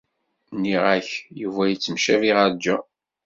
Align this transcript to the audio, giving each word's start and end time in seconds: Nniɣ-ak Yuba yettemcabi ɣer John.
Nniɣ-ak 0.55 1.09
Yuba 1.41 1.63
yettemcabi 1.67 2.31
ɣer 2.37 2.51
John. 2.63 2.85